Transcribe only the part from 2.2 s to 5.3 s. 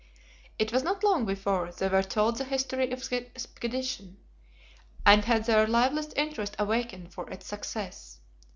the history of the expedition, and